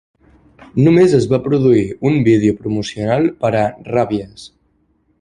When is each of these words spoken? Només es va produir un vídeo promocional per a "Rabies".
Només 0.85 1.13
es 1.17 1.27
va 1.33 1.39
produir 1.49 1.85
un 2.13 2.19
vídeo 2.31 2.57
promocional 2.65 3.31
per 3.45 3.55
a 3.65 3.65
"Rabies". 3.93 4.53